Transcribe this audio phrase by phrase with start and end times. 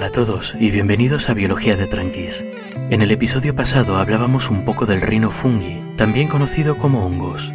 [0.00, 2.42] Hola a todos y bienvenidos a Biología de Tranquis.
[2.88, 7.52] En el episodio pasado hablábamos un poco del reino fungi, también conocido como hongos.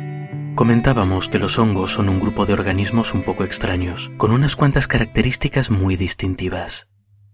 [0.54, 4.88] Comentábamos que los hongos son un grupo de organismos un poco extraños, con unas cuantas
[4.88, 6.88] características muy distintivas.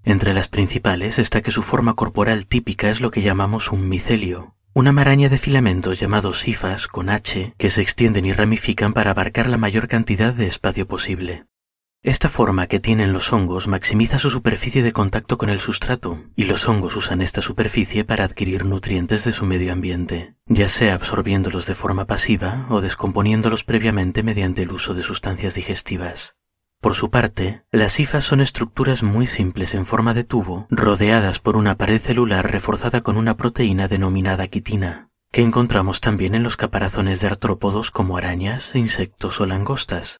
[0.05, 4.55] Entre las principales está que su forma corporal típica es lo que llamamos un micelio,
[4.73, 9.49] una maraña de filamentos llamados sifas con H que se extienden y ramifican para abarcar
[9.49, 11.47] la mayor cantidad de espacio posible.
[12.03, 16.45] Esta forma que tienen los hongos maximiza su superficie de contacto con el sustrato, y
[16.45, 21.67] los hongos usan esta superficie para adquirir nutrientes de su medio ambiente, ya sea absorbiéndolos
[21.67, 26.33] de forma pasiva o descomponiéndolos previamente mediante el uso de sustancias digestivas.
[26.79, 31.55] Por su parte, las hifas son estructuras muy simples en forma de tubo, rodeadas por
[31.55, 37.21] una pared celular reforzada con una proteína denominada quitina, que encontramos también en los caparazones
[37.21, 40.17] de artrópodos como arañas, insectos o langostas.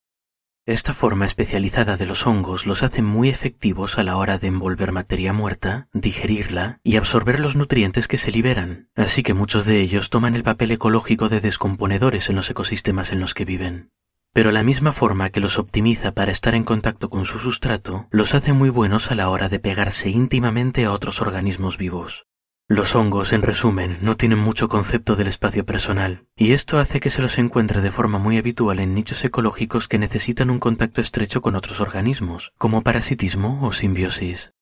[0.67, 4.91] Esta forma especializada de los hongos los hace muy efectivos a la hora de envolver
[4.91, 10.11] materia muerta, digerirla y absorber los nutrientes que se liberan, así que muchos de ellos
[10.11, 13.89] toman el papel ecológico de descomponedores en los ecosistemas en los que viven.
[14.33, 18.35] Pero la misma forma que los optimiza para estar en contacto con su sustrato, los
[18.35, 22.27] hace muy buenos a la hora de pegarse íntimamente a otros organismos vivos.
[22.67, 27.09] Los hongos, en resumen, no tienen mucho concepto del espacio personal, y esto hace que
[27.09, 31.41] se los encuentre de forma muy habitual en nichos ecológicos que necesitan un contacto estrecho
[31.41, 34.53] con otros organismos, como parasitismo o simbiosis.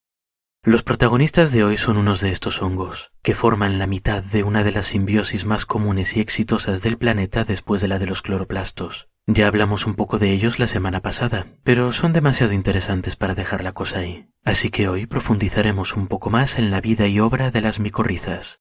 [0.62, 4.64] Los protagonistas de hoy son unos de estos hongos, que forman la mitad de una
[4.64, 9.09] de las simbiosis más comunes y exitosas del planeta después de la de los cloroplastos.
[9.32, 13.62] Ya hablamos un poco de ellos la semana pasada, pero son demasiado interesantes para dejar
[13.62, 14.28] la cosa ahí.
[14.42, 18.60] Así que hoy profundizaremos un poco más en la vida y obra de las micorrizas.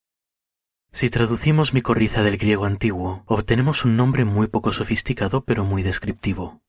[0.91, 6.61] Si traducimos micorriza del griego antiguo, obtenemos un nombre muy poco sofisticado pero muy descriptivo.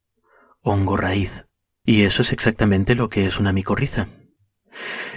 [0.62, 1.44] Hongo raíz.
[1.84, 4.08] Y eso es exactamente lo que es una micorriza.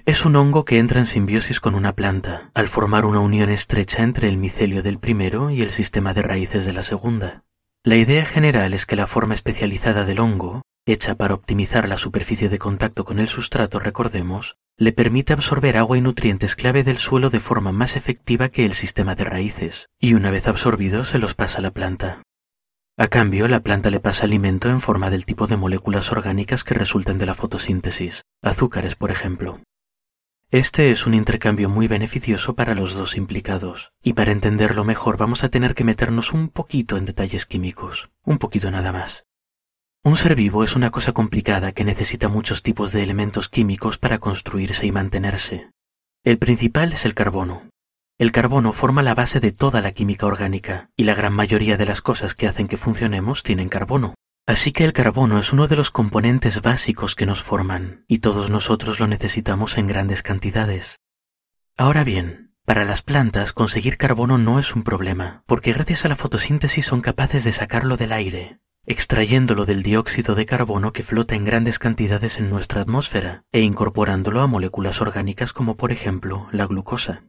[0.05, 4.03] Es un hongo que entra en simbiosis con una planta, al formar una unión estrecha
[4.03, 7.45] entre el micelio del primero y el sistema de raíces de la segunda.
[7.85, 12.47] La idea general es que la forma especializada del hongo, hecha para optimizar la superficie
[12.47, 17.29] de contacto con el sustrato, recordemos, le permite absorber agua y nutrientes clave del suelo
[17.29, 21.35] de forma más efectiva que el sistema de raíces, y una vez absorbidos se los
[21.35, 22.23] pasa a la planta.
[22.97, 26.75] A cambio, la planta le pasa alimento en forma del tipo de moléculas orgánicas que
[26.75, 29.59] resultan de la fotosíntesis, azúcares por ejemplo.
[30.53, 35.43] Este es un intercambio muy beneficioso para los dos implicados, y para entenderlo mejor vamos
[35.43, 39.25] a tener que meternos un poquito en detalles químicos, un poquito nada más.
[40.03, 44.19] Un ser vivo es una cosa complicada que necesita muchos tipos de elementos químicos para
[44.19, 45.71] construirse y mantenerse.
[46.23, 47.63] El principal es el carbono.
[48.19, 51.87] El carbono forma la base de toda la química orgánica, y la gran mayoría de
[51.87, 54.13] las cosas que hacen que funcionemos tienen carbono.
[54.45, 58.49] Así que el carbono es uno de los componentes básicos que nos forman, y todos
[58.49, 60.99] nosotros lo necesitamos en grandes cantidades.
[61.77, 66.17] Ahora bien, para las plantas conseguir carbono no es un problema, porque gracias a la
[66.17, 71.45] fotosíntesis son capaces de sacarlo del aire, extrayéndolo del dióxido de carbono que flota en
[71.45, 77.23] grandes cantidades en nuestra atmósfera e incorporándolo a moléculas orgánicas como por ejemplo la glucosa.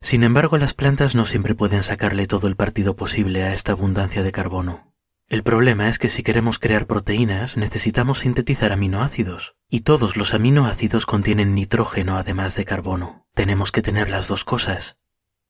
[0.00, 4.22] Sin embargo, las plantas no siempre pueden sacarle todo el partido posible a esta abundancia
[4.22, 4.89] de carbono.
[5.30, 11.06] El problema es que si queremos crear proteínas necesitamos sintetizar aminoácidos, y todos los aminoácidos
[11.06, 13.28] contienen nitrógeno además de carbono.
[13.34, 14.98] Tenemos que tener las dos cosas.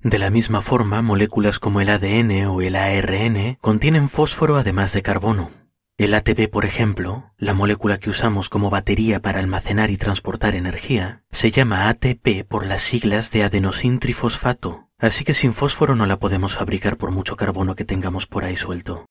[0.01, 5.01] De la misma forma, moléculas como el ADN o el ARN contienen fósforo además de
[5.01, 5.51] carbono.
[5.97, 11.23] El ATP, por ejemplo, la molécula que usamos como batería para almacenar y transportar energía,
[11.31, 16.19] se llama ATP por las siglas de adenosin trifosfato, así que sin fósforo no la
[16.19, 19.07] podemos fabricar por mucho carbono que tengamos por ahí suelto.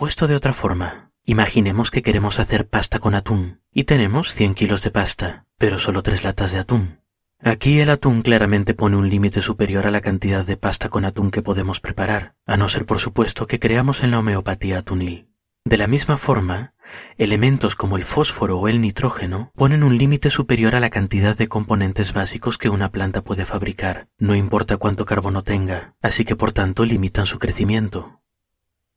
[0.00, 4.82] Puesto de otra forma, imaginemos que queremos hacer pasta con atún y tenemos 100 kilos
[4.82, 7.00] de pasta, pero solo tres latas de atún.
[7.38, 11.30] Aquí el atún claramente pone un límite superior a la cantidad de pasta con atún
[11.30, 15.28] que podemos preparar, a no ser por supuesto que creamos en la homeopatía atunil.
[15.66, 16.72] De la misma forma,
[17.18, 21.48] elementos como el fósforo o el nitrógeno ponen un límite superior a la cantidad de
[21.48, 26.52] componentes básicos que una planta puede fabricar, no importa cuánto carbono tenga, así que por
[26.52, 28.19] tanto limitan su crecimiento.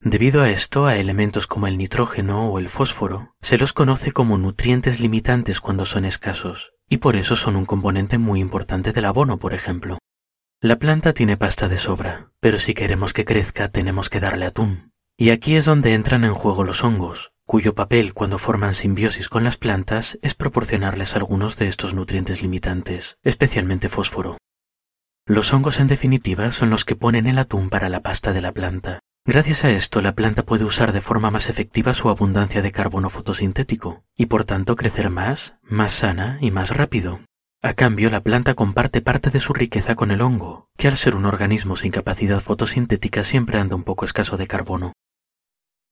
[0.06, 4.38] Debido a esto, a elementos como el nitrógeno o el fósforo se los conoce como
[4.38, 9.40] nutrientes limitantes cuando son escasos, y por eso son un componente muy importante del abono,
[9.40, 10.00] por ejemplo.
[10.60, 14.92] La planta tiene pasta de sobra, pero si queremos que crezca tenemos que darle atún.
[15.16, 19.46] Y aquí es donde entran en juego los hongos, cuyo papel cuando forman simbiosis con
[19.46, 24.38] las plantas es proporcionarles algunos de estos nutrientes limitantes, especialmente fósforo.
[25.26, 28.52] Los hongos en definitiva son los que ponen el atún para la pasta de la
[28.52, 32.74] planta, Gracias a esto, la planta puede usar de forma más efectiva su abundancia de
[32.74, 37.22] carbono fotosintético y por tanto crecer más, más sana y más rápido.
[37.62, 41.16] A cambio, la planta comparte parte de su riqueza con el hongo, que al ser
[41.16, 44.92] un organismo sin capacidad fotosintética siempre anda un poco escaso de carbono.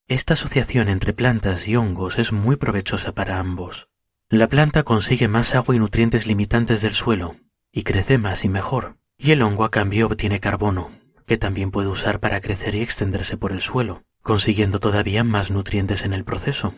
[0.09, 3.87] Esta asociación entre plantas y hongos es muy provechosa para ambos.
[4.27, 7.37] La planta consigue más agua y nutrientes limitantes del suelo,
[7.71, 10.91] y crece más y mejor, y el hongo a cambio obtiene carbono,
[11.25, 16.03] que también puede usar para crecer y extenderse por el suelo, consiguiendo todavía más nutrientes
[16.03, 16.73] en el proceso.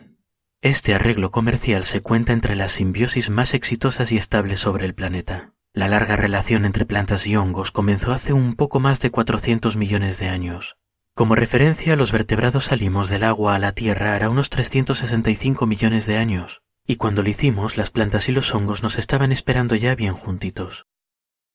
[0.62, 5.52] Este arreglo comercial se cuenta entre las simbiosis más exitosas y estables sobre el planeta.
[5.74, 10.18] La larga relación entre plantas y hongos comenzó hace un poco más de 400 millones
[10.18, 10.76] de años.
[11.14, 16.16] Como referencia, los vertebrados salimos del agua a la Tierra hará unos 365 millones de
[16.16, 20.14] años, y cuando lo hicimos las plantas y los hongos nos estaban esperando ya bien
[20.14, 20.86] juntitos.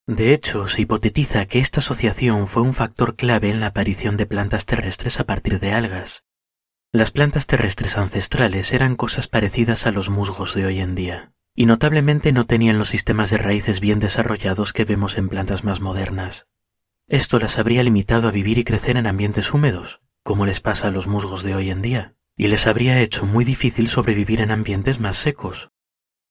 [0.09, 4.25] De hecho, se hipotetiza que esta asociación fue un factor clave en la aparición de
[4.25, 6.23] plantas terrestres a partir de algas,
[6.91, 11.67] las plantas terrestres ancestrales eran cosas parecidas a los musgos de hoy en día, y
[11.67, 16.47] notablemente no tenían los sistemas de raíces bien desarrollados que vemos en plantas más modernas.
[17.07, 20.91] Esto las habría limitado a vivir y crecer en ambientes húmedos, como les pasa a
[20.91, 24.99] los musgos de hoy en día, y les habría hecho muy difícil sobrevivir en ambientes
[24.99, 25.69] más secos.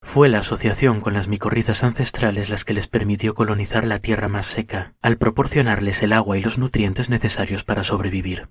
[0.01, 4.47] Fue la asociación con las micorrizas ancestrales las que les permitió colonizar la tierra más
[4.47, 8.49] seca, al proporcionarles el agua y los nutrientes necesarios para sobrevivir.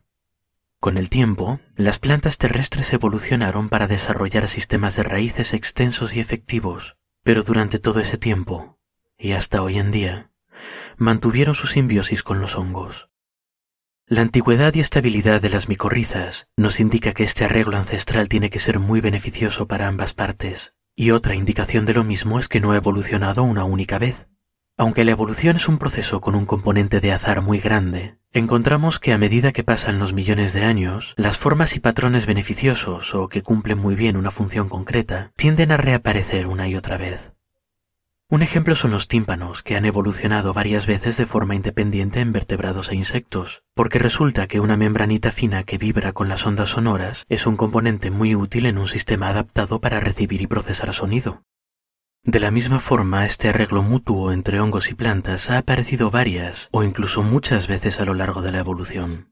[0.80, 6.98] Con el tiempo, las plantas terrestres evolucionaron para desarrollar sistemas de raíces extensos y efectivos,
[7.24, 8.78] pero durante todo ese tiempo,
[9.18, 10.32] y hasta hoy en día,
[10.98, 13.10] mantuvieron su simbiosis con los hongos.
[14.06, 18.60] La antigüedad y estabilidad de las micorrizas nos indica que este arreglo ancestral tiene que
[18.60, 22.72] ser muy beneficioso para ambas partes, y otra indicación de lo mismo es que no
[22.72, 24.28] ha evolucionado una única vez.
[24.78, 29.14] Aunque la evolución es un proceso con un componente de azar muy grande, encontramos que
[29.14, 33.44] a medida que pasan los millones de años, las formas y patrones beneficiosos o que
[33.44, 37.37] cumplen muy bien una función concreta tienden a reaparecer una y otra vez.
[38.30, 42.92] Un ejemplo son los tímpanos, que han evolucionado varias veces de forma independiente en vertebrados
[42.92, 47.48] e insectos, porque resulta que una membranita fina que vibra con las ondas sonoras es
[47.48, 51.44] un componente muy útil en un sistema adaptado para recibir y procesar sonido.
[52.26, 56.84] De la misma forma, este arreglo mutuo entre hongos y plantas ha aparecido varias o
[56.84, 59.32] incluso muchas veces a lo largo de la evolución.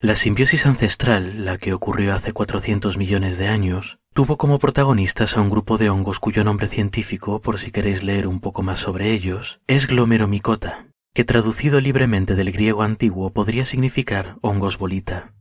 [0.00, 5.42] La simbiosis ancestral, la que ocurrió hace 400 millones de años, tuvo como protagonistas a
[5.42, 9.12] un grupo de hongos cuyo nombre científico, por si queréis leer un poco más sobre
[9.12, 15.34] ellos, es Glomeromicota, que traducido libremente del griego antiguo podría significar hongos bolita.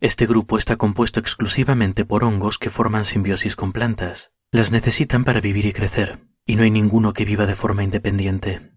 [0.00, 5.42] Este grupo está compuesto exclusivamente por hongos que forman simbiosis con plantas, las necesitan para
[5.42, 8.75] vivir y crecer, y no hay ninguno que viva de forma independiente.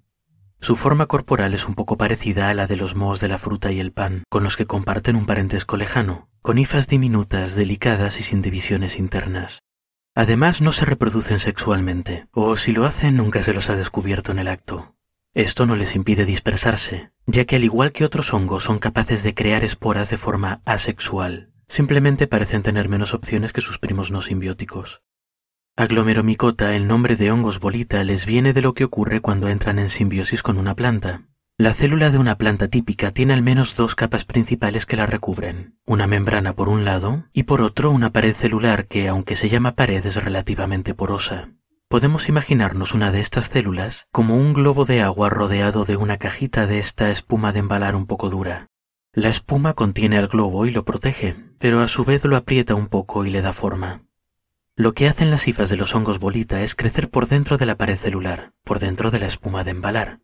[0.62, 3.72] Su forma corporal es un poco parecida a la de los mohos de la fruta
[3.72, 8.24] y el pan, con los que comparten un parentesco lejano, con hifas diminutas, delicadas y
[8.24, 9.62] sin divisiones internas.
[10.16, 14.40] Además, no se reproducen sexualmente, o si lo hacen nunca se los ha descubierto en
[14.40, 14.96] el acto.
[15.34, 19.34] Esto no les impide dispersarse, ya que al igual que otros hongos son capaces de
[19.34, 25.04] crear esporas de forma asexual, simplemente parecen tener menos opciones que sus primos no simbióticos.
[25.80, 29.90] Aglomeromicota, el nombre de hongos bolita, les viene de lo que ocurre cuando entran en
[29.90, 31.22] simbiosis con una planta.
[31.58, 35.78] La célula de una planta típica tiene al menos dos capas principales que la recubren,
[35.86, 39.75] una membrana por un lado y por otro una pared celular que, aunque se llama
[39.75, 41.51] pared, es relativamente porosa.
[41.88, 46.68] Podemos imaginarnos una de estas células como un globo de agua rodeado de una cajita
[46.68, 48.68] de esta espuma de embalar un poco dura.
[49.13, 52.88] La espuma contiene al globo y lo protege, pero a su vez lo aprieta un
[52.88, 54.09] poco y le da forma.
[54.79, 57.75] Lo que hacen las hifas de los hongos bolita es crecer por dentro de la
[57.75, 60.21] pared celular, por dentro de la espuma de embalar,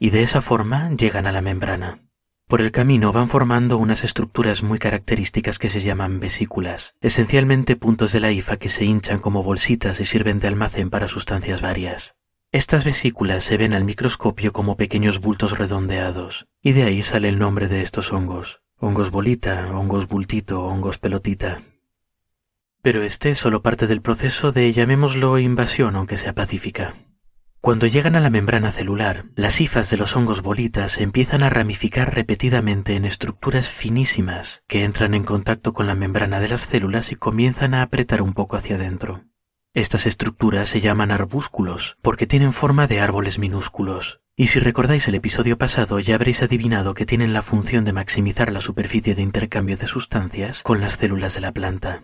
[0.00, 2.00] y de esa forma llegan a la membrana.
[2.48, 8.10] Por el camino van formando unas estructuras muy características que se llaman vesículas, esencialmente puntos
[8.10, 12.16] de la hifa que se hinchan como bolsitas y sirven de almacén para sustancias varias.
[12.50, 17.38] Estas vesículas se ven al microscopio como pequeños bultos redondeados, y de ahí sale el
[17.38, 18.60] nombre de estos hongos.
[18.80, 21.60] Hongos bolita, hongos bultito, hongos pelotita.
[22.82, 26.94] Pero este es solo parte del proceso de, llamémoslo, invasión, aunque sea pacífica.
[27.60, 32.14] Cuando llegan a la membrana celular, las hifas de los hongos bolitas empiezan a ramificar
[32.14, 37.16] repetidamente en estructuras finísimas que entran en contacto con la membrana de las células y
[37.16, 39.24] comienzan a apretar un poco hacia adentro.
[39.74, 44.20] Estas estructuras se llaman arbúsculos porque tienen forma de árboles minúsculos.
[44.36, 48.52] Y si recordáis el episodio pasado ya habréis adivinado que tienen la función de maximizar
[48.52, 52.02] la superficie de intercambio de sustancias con las células de la planta.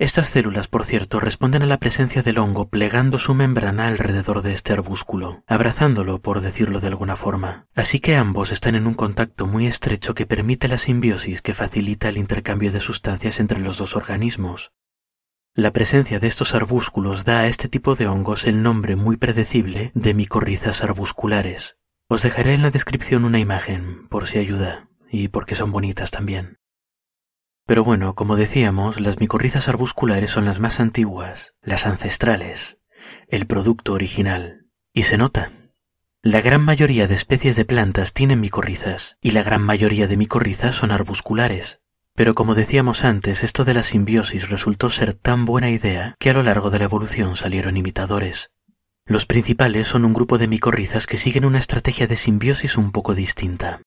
[0.00, 4.52] Estas células, por cierto, responden a la presencia del hongo plegando su membrana alrededor de
[4.52, 7.66] este arbúsculo, abrazándolo, por decirlo de alguna forma.
[7.74, 12.08] Así que ambos están en un contacto muy estrecho que permite la simbiosis que facilita
[12.08, 14.72] el intercambio de sustancias entre los dos organismos.
[15.52, 19.92] La presencia de estos arbúsculos da a este tipo de hongos el nombre muy predecible
[19.92, 21.76] de micorrizas arbusculares.
[22.08, 26.59] Os dejaré en la descripción una imagen, por si ayuda, y porque son bonitas también.
[27.70, 32.78] Pero bueno, como decíamos, las micorrizas arbusculares son las más antiguas, las ancestrales,
[33.28, 34.66] el producto original.
[34.92, 35.52] Y se nota.
[36.20, 40.74] La gran mayoría de especies de plantas tienen micorrizas, y la gran mayoría de micorrizas
[40.74, 41.78] son arbusculares.
[42.16, 46.34] Pero como decíamos antes, esto de la simbiosis resultó ser tan buena idea que a
[46.34, 48.50] lo largo de la evolución salieron imitadores.
[49.04, 53.14] Los principales son un grupo de micorrizas que siguen una estrategia de simbiosis un poco
[53.14, 53.80] distinta.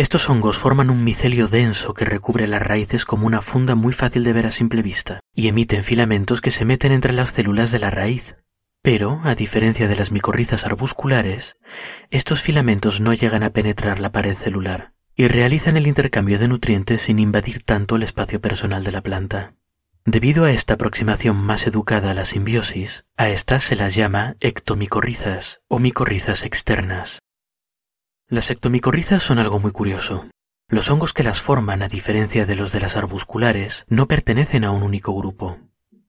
[0.00, 4.24] Estos hongos forman un micelio denso que recubre las raíces como una funda muy fácil
[4.24, 7.80] de ver a simple vista, y emiten filamentos que se meten entre las células de
[7.80, 8.38] la raíz.
[8.80, 11.58] Pero, a diferencia de las micorrizas arbusculares,
[12.08, 17.02] estos filamentos no llegan a penetrar la pared celular, y realizan el intercambio de nutrientes
[17.02, 19.52] sin invadir tanto el espacio personal de la planta.
[20.06, 25.60] Debido a esta aproximación más educada a la simbiosis, a estas se las llama ectomicorrizas
[25.68, 27.18] o micorrizas externas.
[28.30, 30.24] Las ectomicorrizas son algo muy curioso.
[30.68, 34.70] Los hongos que las forman, a diferencia de los de las arbusculares, no pertenecen a
[34.70, 35.58] un único grupo.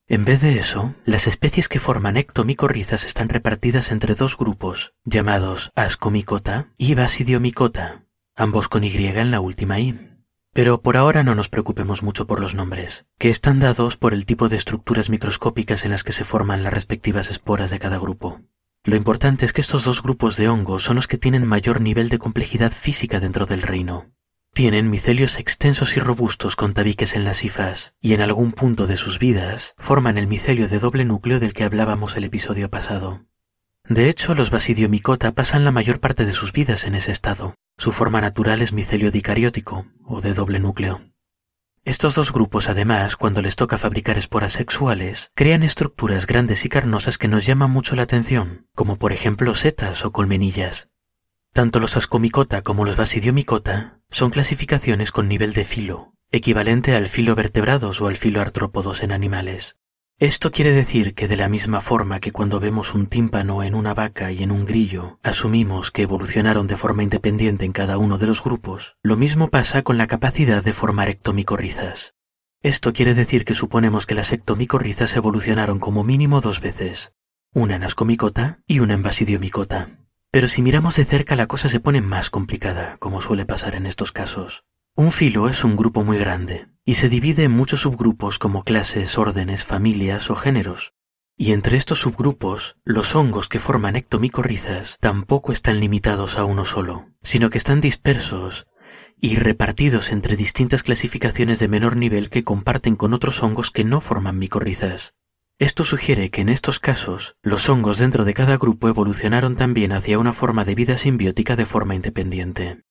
[0.05, 5.71] En vez de eso, las especies que forman ectomicorrizas están repartidas entre dos grupos, llamados
[5.73, 8.03] ascomicota y basidiomicota,
[8.35, 9.97] ambos con Y en la última I.
[10.53, 14.27] Pero por ahora no nos preocupemos mucho por los nombres, que están dados por el
[14.27, 18.41] tipo de estructuras microscópicas en las que se forman las respectivas esporas de cada grupo.
[18.83, 22.09] Lo importante es que estos dos grupos de hongos son los que tienen mayor nivel
[22.09, 24.11] de complejidad física dentro del reino.
[24.53, 28.97] Tienen micelios extensos y robustos con tabiques en las hifas, y en algún punto de
[28.97, 33.25] sus vidas forman el micelio de doble núcleo del que hablábamos el episodio pasado.
[33.87, 37.91] De hecho, los basidiomicota pasan la mayor parte de sus vidas en ese estado, su
[37.91, 41.10] forma natural es micelio dicariótico o de doble núcleo.
[41.83, 47.17] Estos dos grupos, además, cuando les toca fabricar esporas sexuales, crean estructuras grandes y carnosas
[47.17, 50.89] que nos llaman mucho la atención, como por ejemplo setas o colmenillas.
[51.53, 57.33] Tanto los ascomicota como los basidiomicota son clasificaciones con nivel de filo, equivalente al filo
[57.33, 59.75] vertebrados o al filo artrópodos en animales.
[60.21, 63.95] Esto quiere decir que de la misma forma que cuando vemos un tímpano en una
[63.95, 68.27] vaca y en un grillo, asumimos que evolucionaron de forma independiente en cada uno de
[68.27, 72.13] los grupos, lo mismo pasa con la capacidad de formar ectomicorrizas.
[72.61, 77.13] Esto quiere decir que suponemos que las ectomicorrizas evolucionaron como mínimo dos veces,
[77.51, 79.89] una en ascomicota y una en basidiomicota.
[80.29, 83.87] Pero si miramos de cerca la cosa se pone más complicada, como suele pasar en
[83.87, 84.65] estos casos.
[84.95, 89.17] Un filo es un grupo muy grande, y se divide en muchos subgrupos como clases,
[89.17, 90.93] órdenes, familias o géneros.
[91.37, 97.09] Y entre estos subgrupos, los hongos que forman ectomicorrizas tampoco están limitados a uno solo,
[97.23, 98.67] sino que están dispersos
[99.19, 104.01] y repartidos entre distintas clasificaciones de menor nivel que comparten con otros hongos que no
[104.01, 105.13] forman micorrizas.
[105.59, 110.17] Esto sugiere que en estos casos, los hongos dentro de cada grupo evolucionaron también hacia
[110.17, 112.83] una forma de vida simbiótica de forma independiente.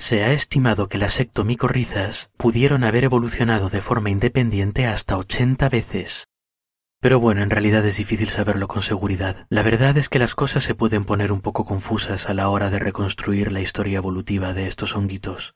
[0.00, 6.26] Se ha estimado que las ectomicorrizas pudieron haber evolucionado de forma independiente hasta 80 veces.
[7.00, 9.46] Pero bueno, en realidad es difícil saberlo con seguridad.
[9.50, 12.70] La verdad es que las cosas se pueden poner un poco confusas a la hora
[12.70, 15.54] de reconstruir la historia evolutiva de estos honguitos.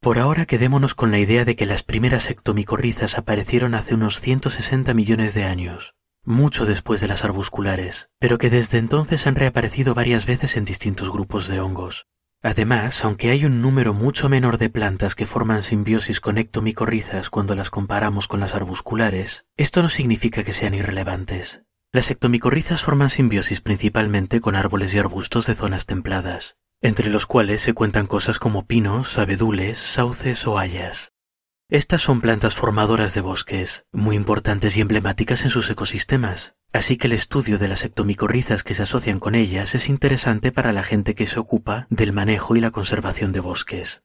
[0.00, 4.92] Por ahora quedémonos con la idea de que las primeras ectomicorrizas aparecieron hace unos 160
[4.92, 10.26] millones de años, mucho después de las arbusculares, pero que desde entonces han reaparecido varias
[10.26, 12.08] veces en distintos grupos de hongos.
[12.44, 17.54] Además, aunque hay un número mucho menor de plantas que forman simbiosis con ectomicorrizas cuando
[17.54, 21.62] las comparamos con las arbusculares, esto no significa que sean irrelevantes.
[21.90, 27.62] Las ectomicorrizas forman simbiosis principalmente con árboles y arbustos de zonas templadas, entre los cuales
[27.62, 31.12] se cuentan cosas como pinos, abedules, sauces o hayas.
[31.70, 37.06] Estas son plantas formadoras de bosques, muy importantes y emblemáticas en sus ecosistemas, así que
[37.06, 41.14] el estudio de las ectomicorrizas que se asocian con ellas es interesante para la gente
[41.14, 44.02] que se ocupa del manejo y la conservación de bosques.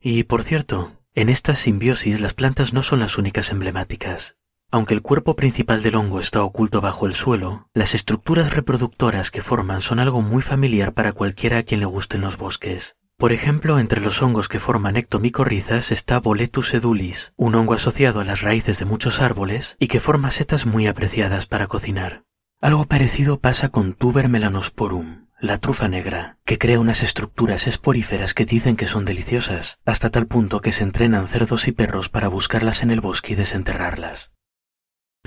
[0.00, 4.36] Y por cierto, en esta simbiosis las plantas no son las únicas emblemáticas.
[4.72, 9.40] Aunque el cuerpo principal del hongo está oculto bajo el suelo, las estructuras reproductoras que
[9.40, 12.96] forman son algo muy familiar para cualquiera a quien le gusten los bosques.
[13.18, 18.24] Por ejemplo, entre los hongos que forman ectomicorrizas está Boletus edulis, un hongo asociado a
[18.26, 22.24] las raíces de muchos árboles y que forma setas muy apreciadas para cocinar.
[22.60, 28.44] Algo parecido pasa con Tuber melanosporum, la trufa negra, que crea unas estructuras esporíferas que
[28.44, 32.82] dicen que son deliciosas, hasta tal punto que se entrenan cerdos y perros para buscarlas
[32.82, 34.30] en el bosque y desenterrarlas.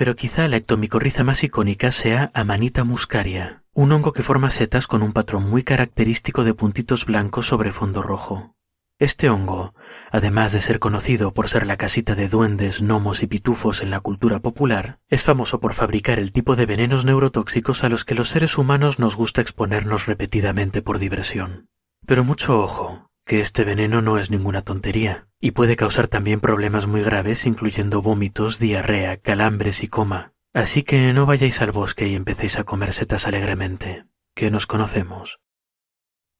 [0.00, 5.02] Pero quizá la ectomicorriza más icónica sea Amanita muscaria, un hongo que forma setas con
[5.02, 8.56] un patrón muy característico de puntitos blancos sobre fondo rojo.
[8.98, 9.74] Este hongo,
[10.10, 14.00] además de ser conocido por ser la casita de duendes, gnomos y pitufos en la
[14.00, 18.30] cultura popular, es famoso por fabricar el tipo de venenos neurotóxicos a los que los
[18.30, 21.68] seres humanos nos gusta exponernos repetidamente por diversión.
[22.06, 26.86] Pero mucho ojo, que este veneno no es ninguna tontería, y puede causar también problemas
[26.86, 30.34] muy graves incluyendo vómitos, diarrea, calambres y coma.
[30.52, 34.04] Así que no vayáis al bosque y empecéis a comer setas alegremente,
[34.34, 35.40] que nos conocemos.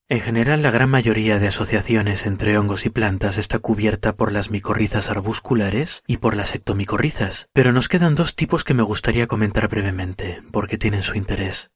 [0.09, 4.51] En general, la gran mayoría de asociaciones entre hongos y plantas está cubierta por las
[4.51, 9.69] micorrizas arbusculares y por las ectomicorrizas, pero nos quedan dos tipos que me gustaría comentar
[9.69, 11.71] brevemente, porque tienen su interés.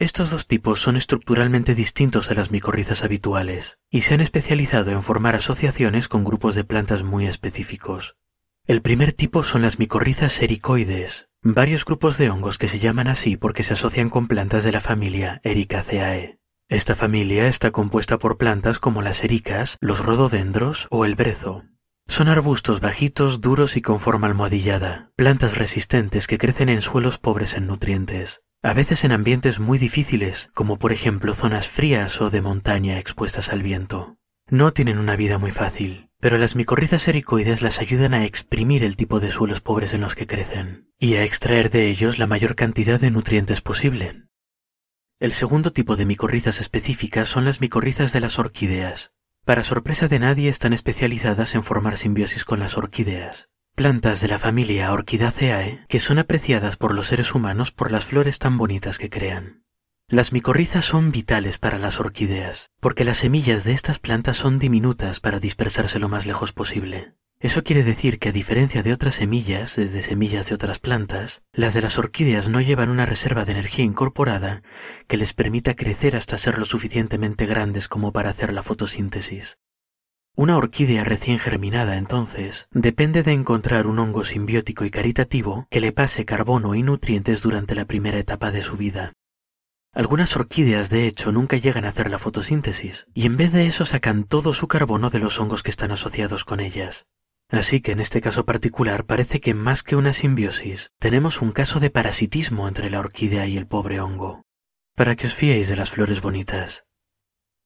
[0.00, 5.02] Estos dos tipos son estructuralmente distintos a las micorrizas habituales y se han especializado en
[5.02, 8.14] formar asociaciones con grupos de plantas muy específicos.
[8.64, 13.36] El primer tipo son las micorrizas ericoides, varios grupos de hongos que se llaman así
[13.36, 16.38] porque se asocian con plantas de la familia Ericaceae.
[16.68, 21.64] Esta familia está compuesta por plantas como las ericas, los rododendros o el brezo.
[22.06, 27.54] Son arbustos bajitos, duros y con forma almohadillada, plantas resistentes que crecen en suelos pobres
[27.54, 32.40] en nutrientes, a veces en ambientes muy difíciles, como por ejemplo zonas frías o de
[32.40, 34.16] montaña expuestas al viento.
[34.50, 38.96] No tienen una vida muy fácil, pero las micorrizas ericoides las ayudan a exprimir el
[38.96, 42.56] tipo de suelos pobres en los que crecen y a extraer de ellos la mayor
[42.56, 44.24] cantidad de nutrientes posible.
[45.20, 49.12] El segundo tipo de micorrizas específicas son las micorrizas de las orquídeas.
[49.44, 54.40] Para sorpresa de nadie están especializadas en formar simbiosis con las orquídeas, plantas de la
[54.40, 59.08] familia Orchidaceae que son apreciadas por los seres humanos por las flores tan bonitas que
[59.08, 59.62] crean.
[60.08, 65.20] Las micorrizas son vitales para las orquídeas, porque las semillas de estas plantas son diminutas
[65.20, 67.14] para dispersarse lo más lejos posible.
[67.38, 71.72] Eso quiere decir que a diferencia de otras semillas, de semillas de otras plantas, las
[71.72, 74.64] de las orquídeas no llevan una reserva de energía incorporada
[75.06, 79.56] que les permita crecer hasta ser lo suficientemente grandes como para hacer la fotosíntesis.
[80.38, 85.90] Una orquídea recién germinada, entonces, depende de encontrar un hongo simbiótico y caritativo que le
[85.90, 89.14] pase carbono y nutrientes durante la primera etapa de su vida.
[89.92, 93.84] Algunas orquídeas, de hecho, nunca llegan a hacer la fotosíntesis, y en vez de eso
[93.84, 97.06] sacan todo su carbono de los hongos que están asociados con ellas.
[97.50, 101.80] Así que en este caso particular parece que más que una simbiosis, tenemos un caso
[101.80, 104.44] de parasitismo entre la orquídea y el pobre hongo.
[104.94, 106.84] Para que os fiéis de las flores bonitas.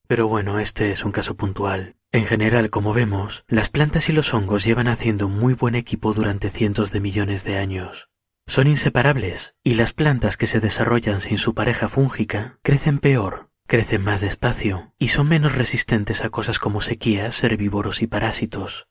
[0.06, 1.96] Pero bueno, este es un caso puntual.
[2.14, 6.50] En general, como vemos, las plantas y los hongos llevan haciendo muy buen equipo durante
[6.50, 8.10] cientos de millones de años.
[8.46, 14.04] Son inseparables, y las plantas que se desarrollan sin su pareja fúngica crecen peor, crecen
[14.04, 18.88] más despacio, y son menos resistentes a cosas como sequías, herbívoros y parásitos.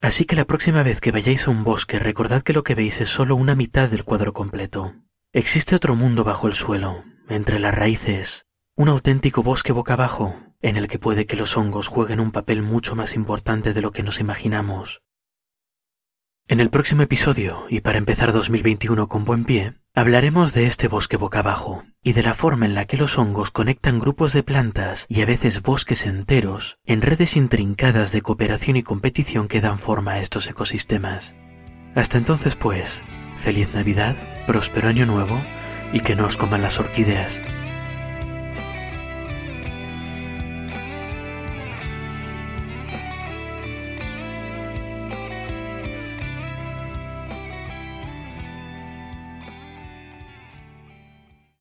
[0.00, 3.00] Así que la próxima vez que vayáis a un bosque recordad que lo que veis
[3.00, 4.96] es solo una mitad del cuadro completo.
[5.32, 10.76] Existe otro mundo bajo el suelo, entre las raíces, un auténtico bosque boca abajo, en
[10.76, 14.02] el que puede que los hongos jueguen un papel mucho más importante de lo que
[14.02, 15.02] nos imaginamos.
[16.48, 21.16] En el próximo episodio, y para empezar 2021 con buen pie, hablaremos de este bosque
[21.16, 25.06] boca abajo y de la forma en la que los hongos conectan grupos de plantas
[25.08, 30.12] y a veces bosques enteros en redes intrincadas de cooperación y competición que dan forma
[30.12, 31.34] a estos ecosistemas.
[31.94, 33.02] Hasta entonces pues,
[33.38, 35.40] feliz Navidad, próspero año nuevo
[35.92, 37.40] y que no os coman las orquídeas.